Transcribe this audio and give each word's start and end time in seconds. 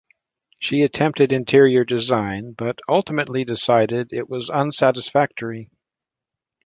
She 0.57 0.81
attempted 0.81 1.31
interior 1.31 1.85
design 1.85 2.53
but 2.57 2.79
ultimately 2.89 3.45
decided 3.45 4.11
it 4.13 4.27
was 4.27 4.49
unsatisfactory. 4.49 5.69